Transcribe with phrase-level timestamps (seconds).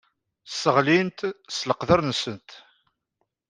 [0.51, 1.19] Sseɣlint
[1.55, 2.49] s leqder-nsent.